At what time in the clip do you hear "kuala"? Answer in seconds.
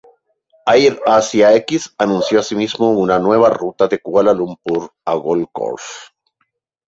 4.01-4.33